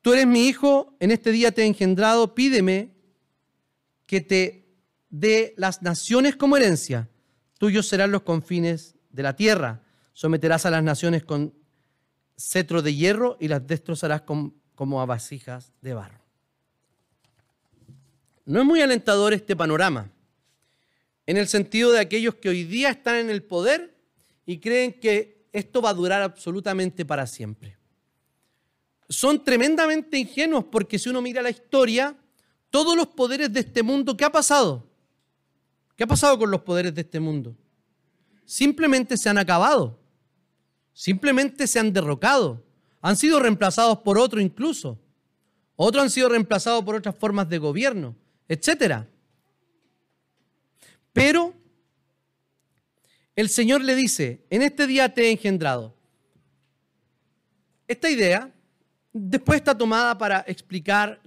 [0.01, 2.95] Tú eres mi hijo, en este día te he engendrado, pídeme
[4.05, 4.67] que te
[5.09, 7.09] dé las naciones como herencia.
[7.57, 9.83] Tuyos serán los confines de la tierra.
[10.13, 11.53] Someterás a las naciones con
[12.37, 16.19] cetro de hierro y las destrozarás como a vasijas de barro.
[18.45, 20.11] No es muy alentador este panorama
[21.25, 23.95] en el sentido de aquellos que hoy día están en el poder
[24.45, 27.77] y creen que esto va a durar absolutamente para siempre.
[29.09, 32.15] Son tremendamente ingenuos porque si uno mira la historia,
[32.69, 34.87] todos los poderes de este mundo, ¿qué ha pasado?
[35.95, 37.55] ¿Qué ha pasado con los poderes de este mundo?
[38.45, 39.99] Simplemente se han acabado,
[40.95, 42.63] simplemente se han derrocado,
[43.01, 44.97] han sido reemplazados por otro incluso,
[45.75, 48.15] otros han sido reemplazados por otras formas de gobierno,
[48.47, 49.05] etcétera.
[51.11, 51.53] Pero
[53.35, 55.93] el Señor le dice, en este día te he engendrado.
[57.87, 58.49] Esta idea
[59.11, 61.19] después está tomada para explicar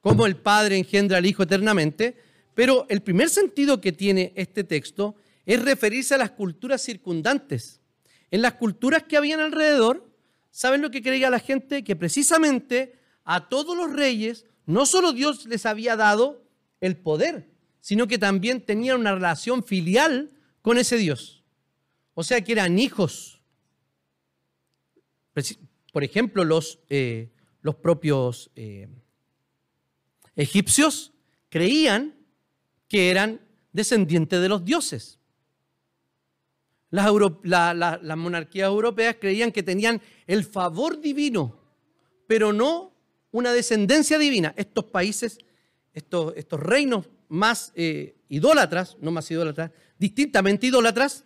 [0.00, 5.14] cómo el Padre engendra al Hijo eternamente, pero el primer sentido que tiene este texto
[5.46, 7.80] es referirse a las culturas circundantes.
[8.30, 10.10] En las culturas que habían alrededor,
[10.50, 11.84] ¿saben lo que creía la gente?
[11.84, 16.44] Que precisamente a todos los reyes no solo Dios les había dado
[16.80, 17.48] el poder,
[17.80, 21.42] sino que también tenían una relación filial con ese Dios.
[22.14, 23.40] O sea que eran hijos.
[25.92, 27.30] Por ejemplo, los, eh,
[27.62, 28.88] los propios eh,
[30.36, 31.12] egipcios
[31.48, 32.14] creían
[32.92, 33.40] que eran
[33.72, 35.18] descendientes de los dioses.
[36.90, 37.10] Las,
[38.18, 41.58] monarquías europeas creían que tenían el favor divino,
[42.26, 42.92] pero no
[43.30, 44.52] una descendencia divina.
[44.58, 45.38] Estos países,
[45.94, 51.24] estos, estos reinos más eh, idólatras, no más idólatras, distintamente idólatras,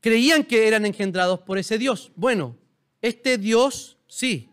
[0.00, 2.10] creían que eran engendrados por ese Dios.
[2.16, 2.56] Bueno,
[3.02, 4.48] este Dios, sí,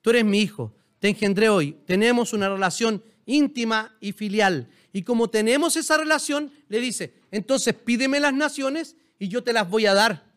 [0.00, 4.68] tú eres mi hijo, te engendré hoy, tenemos una relación íntima y filial.
[4.92, 9.68] Y como tenemos esa relación, le dice, entonces pídeme las naciones y yo te las
[9.68, 10.30] voy a dar.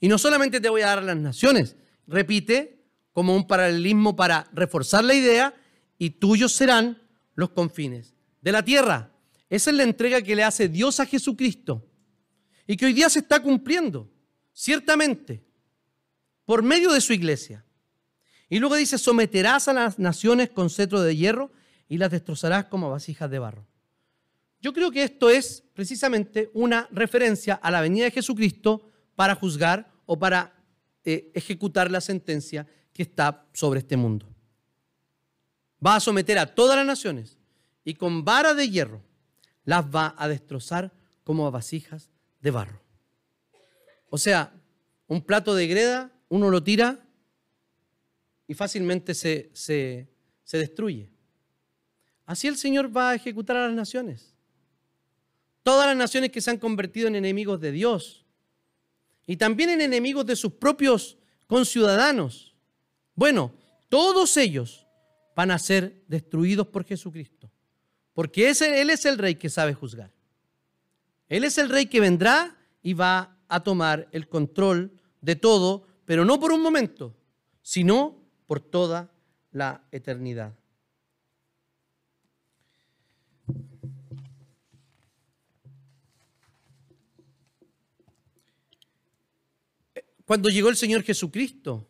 [0.00, 2.80] Y no solamente te voy a dar las naciones, repite,
[3.12, 5.54] como un paralelismo para reforzar la idea,
[5.98, 7.00] y tuyos serán
[7.34, 9.12] los confines de la tierra.
[9.48, 11.86] Esa es la entrega que le hace Dios a Jesucristo
[12.66, 14.10] y que hoy día se está cumpliendo,
[14.52, 15.44] ciertamente,
[16.44, 17.64] por medio de su iglesia.
[18.48, 21.52] Y luego dice, someterás a las naciones con cetro de hierro
[21.88, 23.66] y las destrozarás como vasijas de barro.
[24.60, 29.90] Yo creo que esto es precisamente una referencia a la venida de Jesucristo para juzgar
[30.06, 30.54] o para
[31.04, 34.26] eh, ejecutar la sentencia que está sobre este mundo.
[35.84, 37.38] Va a someter a todas las naciones
[37.84, 39.02] y con vara de hierro
[39.64, 40.92] las va a destrozar
[41.24, 42.80] como vasijas de barro.
[44.10, 44.52] O sea,
[45.08, 47.00] un plato de greda, uno lo tira
[48.46, 50.08] y fácilmente se, se,
[50.44, 51.10] se destruye.
[52.26, 54.34] Así el Señor va a ejecutar a las naciones.
[55.62, 58.24] todas las naciones que se han convertido en enemigos de Dios
[59.26, 62.54] y también en enemigos de sus propios conciudadanos.
[63.14, 63.52] Bueno,
[63.88, 64.86] todos ellos
[65.36, 67.50] van a ser destruidos por Jesucristo,
[68.12, 70.10] porque Él es el rey que sabe juzgar.
[71.28, 76.24] Él es el rey que vendrá y va a tomar el control de todo, pero
[76.24, 77.14] no por un momento,
[77.62, 79.12] sino por toda
[79.52, 80.54] la eternidad.
[90.32, 91.86] Cuando llegó el Señor Jesucristo,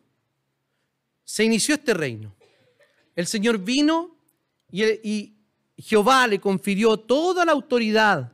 [1.23, 2.35] se inició este reino.
[3.15, 4.17] El Señor vino
[4.69, 5.37] y,
[5.77, 8.33] Jehová le confirió toda la autoridad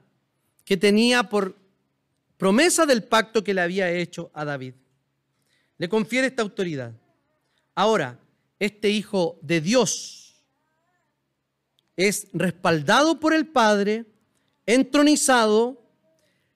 [0.65, 1.56] que tenía por
[2.38, 4.74] promesa del pacto que le había hecho a David.
[5.78, 6.91] Le confiere esta autoridad.
[7.76, 8.19] Ahora,
[8.58, 10.43] este Hijo de Dios
[11.95, 14.08] es respaldado por el Padre,
[14.65, 15.88] entronizado,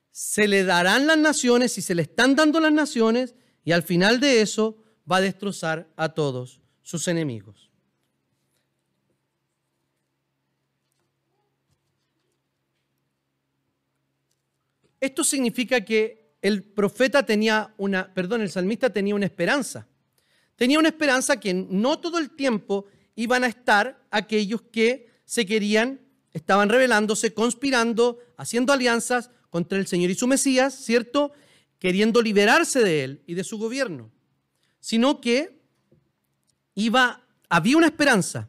[0.09, 4.19] se le darán las naciones y se le están dando las naciones y al final
[4.19, 4.77] de eso
[5.09, 7.69] va a destrozar a todos sus enemigos.
[14.99, 19.87] Esto significa que el profeta tenía una, perdón, el salmista tenía una esperanza.
[20.55, 25.99] Tenía una esperanza que no todo el tiempo iban a estar aquellos que se querían,
[26.31, 31.33] estaban rebelándose, conspirando, haciendo alianzas contra el Señor y su Mesías, ¿cierto?
[31.83, 34.09] Queriendo liberarse de él y de su gobierno.
[34.79, 35.59] Sino que
[36.75, 38.47] iba, había una esperanza,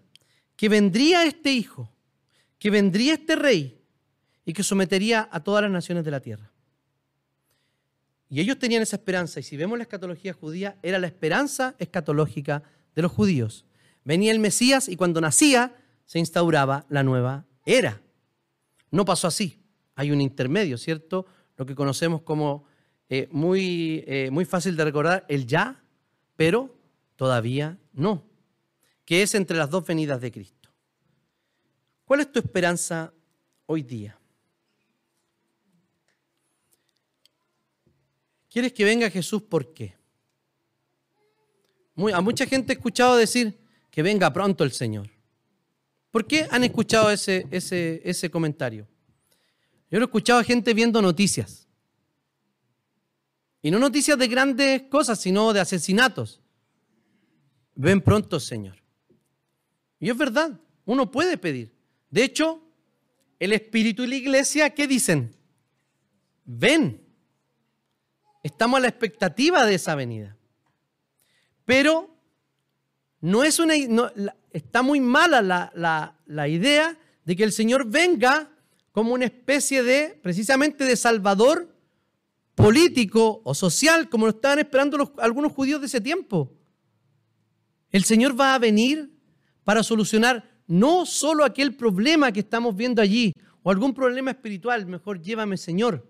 [0.54, 1.90] que vendría este hijo,
[2.60, 3.82] que vendría este rey,
[4.44, 6.52] y que sometería a todas las naciones de la tierra.
[8.30, 12.62] Y ellos tenían esa esperanza, y si vemos la escatología judía, era la esperanza escatológica
[12.94, 13.64] de los judíos.
[14.04, 15.74] Venía el Mesías y cuando nacía
[16.06, 18.00] se instauraba la nueva era.
[18.92, 19.58] No pasó así,
[19.96, 21.26] hay un intermedio, ¿cierto?
[21.56, 22.72] Lo que conocemos como
[23.16, 25.80] eh, muy, eh, muy fácil de recordar, el ya,
[26.34, 26.76] pero
[27.14, 28.24] todavía no,
[29.04, 30.68] que es entre las dos venidas de Cristo.
[32.04, 33.12] ¿Cuál es tu esperanza
[33.66, 34.18] hoy día?
[38.50, 39.94] ¿Quieres que venga Jesús por qué?
[42.12, 43.56] a mucha gente he escuchado decir
[43.92, 45.08] que venga pronto el Señor.
[46.10, 48.88] ¿Por qué han escuchado ese, ese, ese comentario?
[49.88, 51.63] Yo lo he escuchado a gente viendo noticias.
[53.64, 56.38] Y no noticias de grandes cosas, sino de asesinatos.
[57.74, 58.76] Ven pronto, Señor.
[59.98, 61.74] Y es verdad, uno puede pedir.
[62.10, 62.60] De hecho,
[63.38, 65.34] el Espíritu y la iglesia, ¿qué dicen?
[66.44, 67.00] Ven.
[68.42, 70.36] Estamos a la expectativa de esa venida.
[71.64, 72.14] Pero
[73.22, 73.72] no es una,
[74.50, 78.50] está muy mala la, la, idea de que el Señor venga
[78.92, 81.73] como una especie de, precisamente de salvador
[82.54, 86.52] político o social, como lo estaban esperando los, algunos judíos de ese tiempo.
[87.90, 89.10] El Señor va a venir
[89.64, 95.20] para solucionar no solo aquel problema que estamos viendo allí, o algún problema espiritual, mejor
[95.20, 96.06] llévame Señor,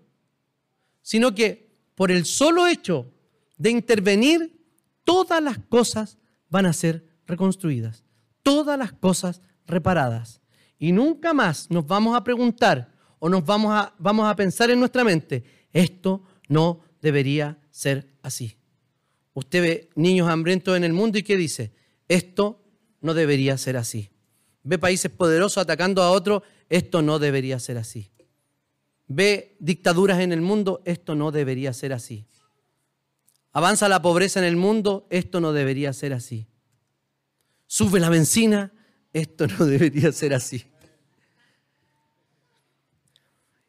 [1.01, 3.11] sino que por el solo hecho
[3.57, 4.59] de intervenir,
[5.05, 6.17] todas las cosas
[6.49, 8.03] van a ser reconstruidas,
[8.43, 10.41] todas las cosas reparadas.
[10.77, 14.79] Y nunca más nos vamos a preguntar o nos vamos a, vamos a pensar en
[14.79, 18.57] nuestra mente, esto no debería ser así.
[19.33, 21.73] Usted ve niños hambrientos en el mundo y ¿qué dice?
[22.07, 22.63] Esto
[23.01, 24.09] no debería ser así.
[24.63, 28.11] Ve países poderosos atacando a otros, esto no debería ser así
[29.07, 32.25] ve dictaduras en el mundo, esto no debería ser así.
[33.51, 36.47] Avanza la pobreza en el mundo, esto no debería ser así.
[37.67, 38.73] Sube la benzina,
[39.13, 40.65] esto no debería ser así.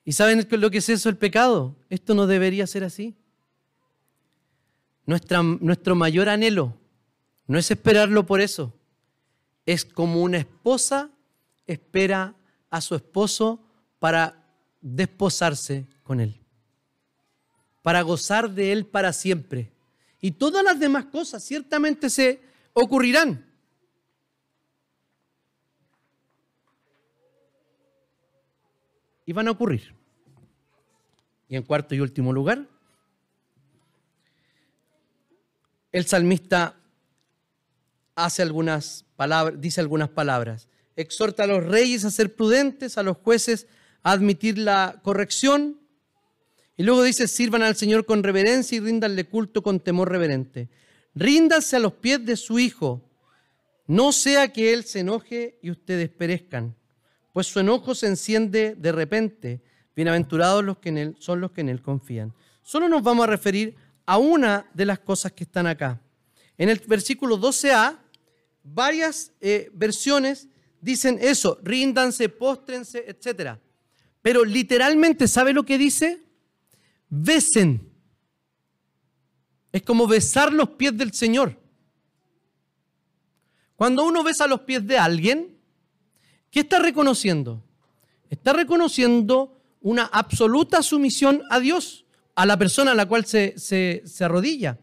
[0.07, 1.75] ¿Y saben lo que es eso, el pecado?
[1.91, 3.17] Esto no debería ser así.
[5.05, 6.79] Nuestro mayor anhelo
[7.49, 8.73] no es esperarlo por eso.
[9.67, 11.11] Es como una esposa
[11.67, 12.37] espera
[12.71, 13.61] a su esposo
[13.99, 14.45] para
[14.81, 16.41] desposarse con Él,
[17.83, 19.73] para gozar de Él para siempre.
[20.21, 22.41] Y todas las demás cosas ciertamente se
[22.75, 23.45] ocurrirán.
[29.25, 29.96] Y van a ocurrir.
[31.49, 32.67] Y en cuarto y último lugar,
[35.93, 36.77] el salmista
[38.15, 40.69] hace algunas palabras, dice algunas palabras.
[40.97, 43.67] Exhorta a los reyes a ser prudentes, a los jueces
[44.03, 45.81] admitir la corrección.
[46.77, 50.69] Y luego dice, sirvan al Señor con reverencia y ríndanle culto con temor reverente.
[51.15, 53.03] Ríndanse a los pies de su Hijo,
[53.87, 56.77] no sea que Él se enoje y ustedes perezcan,
[57.33, 59.63] pues su enojo se enciende de repente,
[59.97, 62.35] Bienaventurados los que en él, son los que en él confían.
[62.63, 63.75] Solo nos vamos a referir
[64.05, 65.99] a una de las cosas que están acá.
[66.59, 67.99] En el versículo 12a,
[68.63, 70.49] varias eh, versiones
[70.83, 73.59] dicen eso, ríndanse, póstrense, etc.
[74.21, 76.23] Pero literalmente, ¿sabe lo que dice?
[77.09, 77.91] Besen.
[79.73, 81.59] Es como besar los pies del Señor.
[83.77, 85.57] Cuando uno besa los pies de alguien,
[86.51, 87.63] ¿qué está reconociendo?
[88.29, 89.56] Está reconociendo
[89.87, 94.81] una absoluta sumisión a Dios, a la persona a la cual se, se arrodilla.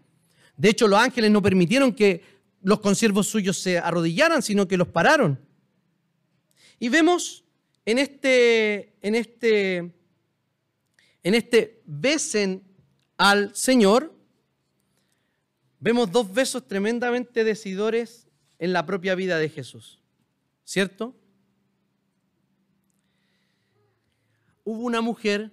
[0.55, 2.23] De hecho, los ángeles no permitieron que
[2.61, 5.45] los consiervos suyos se arrodillaran, sino que los pararon.
[6.79, 7.43] Y vemos
[7.85, 9.77] en este, en este,
[11.21, 12.63] en este besen
[13.17, 14.17] al Señor,
[15.81, 19.99] vemos dos besos tremendamente decidores en la propia vida de Jesús.
[20.63, 21.13] ¿Cierto?
[24.63, 25.51] Hubo una mujer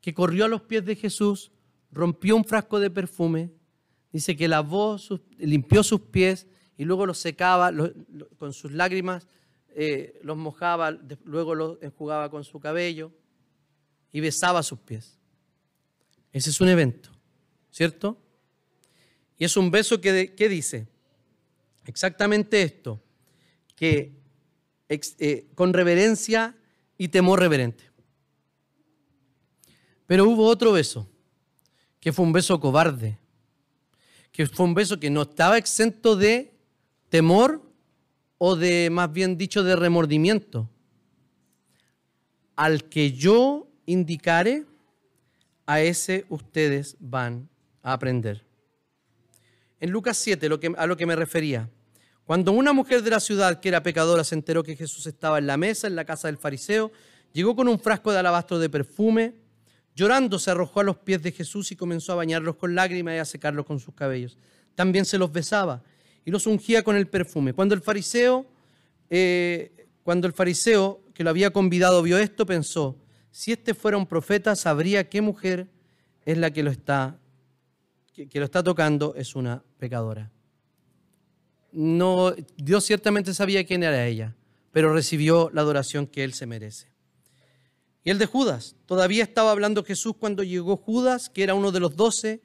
[0.00, 1.52] que corrió a los pies de Jesús,
[1.90, 3.50] rompió un frasco de perfume,
[4.12, 4.96] dice que lavó,
[5.38, 6.46] limpió sus pies
[6.76, 7.72] y luego los secaba
[8.38, 9.26] con sus lágrimas,
[9.74, 10.90] eh, los mojaba,
[11.24, 13.12] luego los enjugaba con su cabello
[14.12, 15.18] y besaba sus pies.
[16.32, 17.10] Ese es un evento,
[17.70, 18.18] ¿cierto?
[19.38, 20.88] Y es un beso que, dice
[21.84, 23.00] exactamente esto,
[23.76, 24.12] que
[24.88, 26.56] eh, con reverencia
[26.96, 27.87] y temor reverente.
[30.08, 31.06] Pero hubo otro beso,
[32.00, 33.18] que fue un beso cobarde,
[34.32, 36.50] que fue un beso que no estaba exento de
[37.10, 37.60] temor
[38.38, 40.66] o de, más bien dicho, de remordimiento.
[42.56, 44.64] Al que yo indicare,
[45.66, 47.50] a ese ustedes van
[47.82, 48.46] a aprender.
[49.78, 51.68] En Lucas 7, lo que, a lo que me refería,
[52.24, 55.46] cuando una mujer de la ciudad que era pecadora se enteró que Jesús estaba en
[55.46, 56.92] la mesa, en la casa del fariseo,
[57.34, 59.47] llegó con un frasco de alabastro de perfume,
[59.98, 63.18] Llorando se arrojó a los pies de Jesús y comenzó a bañarlos con lágrimas y
[63.18, 64.38] a secarlos con sus cabellos.
[64.76, 65.82] También se los besaba
[66.24, 67.52] y los ungía con el perfume.
[67.52, 68.46] Cuando el fariseo,
[69.10, 72.96] eh, cuando el fariseo que lo había convidado vio esto, pensó,
[73.32, 75.66] si este fuera un profeta, sabría qué mujer
[76.24, 77.18] es la que lo está,
[78.12, 80.30] que, que lo está tocando, es una pecadora.
[81.72, 84.36] No, Dios ciertamente sabía quién era ella,
[84.70, 86.97] pero recibió la adoración que él se merece.
[88.08, 88.74] Y el de Judas.
[88.86, 92.40] Todavía estaba hablando Jesús cuando llegó Judas, que era uno de los doce.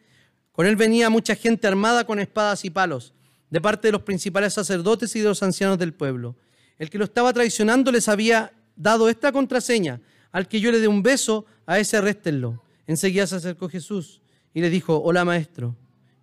[0.51, 3.13] Con él venía mucha gente armada con espadas y palos,
[3.49, 6.35] de parte de los principales sacerdotes y de los ancianos del pueblo.
[6.77, 10.01] El que lo estaba traicionando les había dado esta contraseña.
[10.33, 12.61] Al que yo le dé un beso, a ese arréstenlo.
[12.85, 14.21] Enseguida se acercó Jesús
[14.53, 15.77] y le dijo, hola maestro,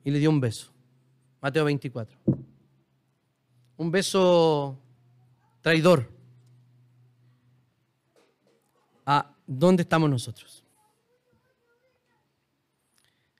[0.04, 0.70] y le dio un beso.
[1.40, 2.18] Mateo 24.
[3.78, 4.78] Un beso
[5.62, 6.19] traidor
[9.12, 10.64] a dónde estamos nosotros.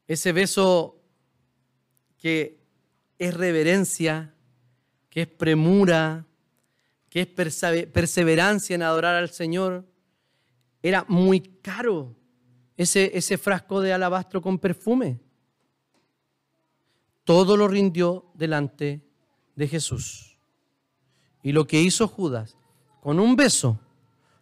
[0.09, 1.01] Ese beso
[2.19, 2.59] que
[3.17, 4.35] es reverencia,
[5.09, 6.27] que es premura,
[7.09, 9.87] que es perseverancia en adorar al Señor,
[10.83, 12.17] era muy caro
[12.77, 15.21] ese, ese frasco de alabastro con perfume.
[17.23, 19.07] Todo lo rindió delante
[19.55, 20.37] de Jesús.
[21.45, 22.57] Y lo que hizo Judas
[23.01, 23.79] con un beso,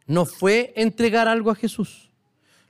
[0.08, 2.10] no fue entregar algo a Jesús.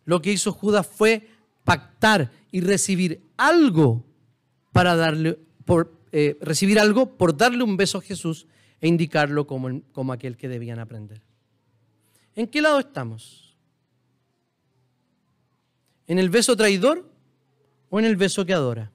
[0.05, 1.28] Lo que hizo Judas fue
[1.64, 4.05] pactar y recibir algo
[4.72, 8.47] para darle, por, eh, recibir algo por darle un beso a Jesús
[8.80, 11.22] e indicarlo como, como aquel que debían aprender.
[12.34, 13.57] ¿En qué lado estamos?
[16.09, 17.09] ¿En el beso traidor
[17.89, 18.91] o en el beso que adora?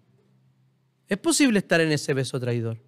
[1.07, 2.81] ¿Es posible estar en ese beso traidor?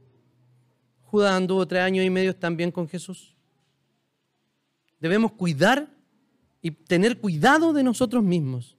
[1.03, 3.35] Judas anduvo tres años y medio también con Jesús
[5.06, 5.88] debemos cuidar
[6.64, 8.76] y tener cuidado de nosotros mismos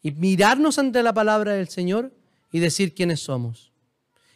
[0.00, 2.14] y mirarnos ante la palabra del Señor
[2.50, 3.72] y decir quiénes somos.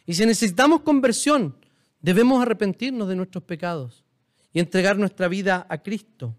[0.05, 1.55] Y si necesitamos conversión,
[1.99, 4.03] debemos arrepentirnos de nuestros pecados
[4.53, 6.37] y entregar nuestra vida a Cristo.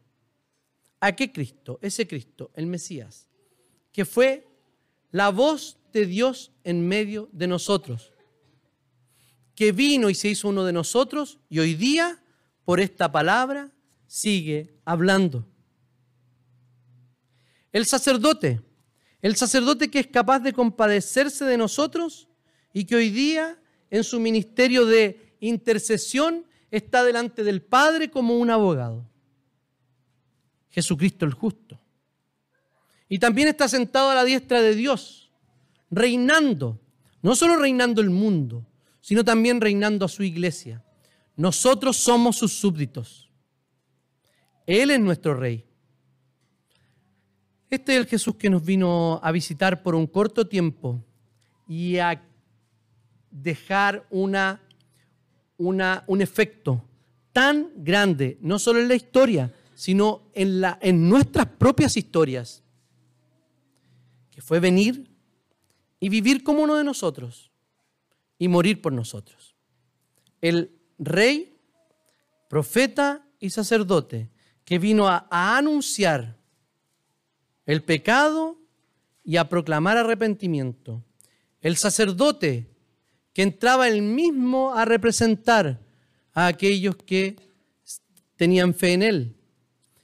[1.01, 1.81] ¿A qué Cristo?
[1.83, 3.27] Ese Cristo, el Mesías,
[3.91, 4.47] que fue
[5.11, 8.13] la voz de Dios en medio de nosotros,
[9.57, 12.23] que vino y se hizo uno de nosotros y hoy día,
[12.65, 13.73] por esta palabra,
[14.11, 15.47] sigue hablando.
[17.71, 18.61] El sacerdote,
[19.23, 22.27] el sacerdote que es capaz de compadecerse de nosotros
[22.73, 23.57] y que hoy día
[23.89, 29.09] en su ministerio de intercesión está delante del Padre como un abogado.
[30.71, 31.81] Jesucristo el justo.
[33.09, 35.31] Y también está sentado a la diestra de Dios,
[35.89, 36.81] reinando,
[37.23, 38.67] no solo reinando el mundo,
[39.01, 40.83] sino también reinando a su iglesia.
[41.37, 43.30] Nosotros somos sus súbditos.
[44.71, 45.67] Él es nuestro rey.
[47.71, 51.05] Este es el Jesús que nos vino a visitar por un corto tiempo
[51.67, 52.23] y a
[53.33, 54.63] dejar una,
[55.57, 56.85] una, un efecto
[57.33, 62.63] tan grande, no solo en la historia, sino en, la, en nuestras propias historias,
[64.31, 65.11] que fue venir
[65.99, 67.51] y vivir como uno de nosotros
[68.39, 69.57] y morir por nosotros.
[70.41, 71.57] El rey,
[72.49, 74.31] profeta y sacerdote
[74.71, 75.27] que vino a,
[75.59, 76.37] anunciar
[77.67, 78.57] el pecado
[79.25, 81.03] y a proclamar arrepentimiento.
[81.61, 82.69] El sacerdote
[83.33, 85.81] que entraba él mismo a representar
[86.33, 87.35] a aquellos que
[88.37, 89.37] tenían fe en él.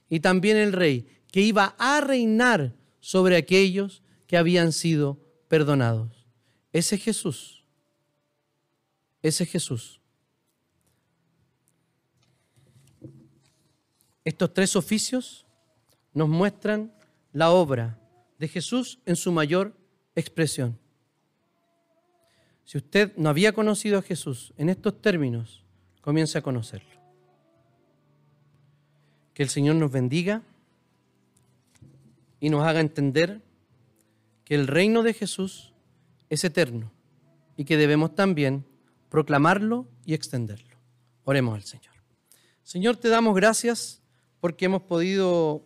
[0.08, 6.26] Y también el rey que iba a reinar sobre aquellos que habían sido perdonados.
[6.72, 7.64] Ese Jesús,
[9.22, 9.95] ese Jesús.
[14.26, 15.46] Estos tres oficios
[16.12, 16.92] nos muestran
[17.32, 17.96] la obra
[18.40, 19.72] de Jesús en su mayor
[20.16, 20.76] expresión.
[22.64, 25.62] Si usted no había conocido a Jesús en estos términos,
[26.00, 26.90] comience a conocerlo.
[29.32, 30.42] Que el Señor nos bendiga
[32.40, 33.42] y nos haga entender
[34.44, 35.72] que el reino de Jesús
[36.30, 36.90] es eterno
[37.56, 38.66] y que debemos también
[39.08, 40.78] proclamarlo y extenderlo.
[41.22, 41.94] Oremos al Señor.
[42.64, 44.02] Señor, te damos gracias
[44.40, 45.64] porque hemos podido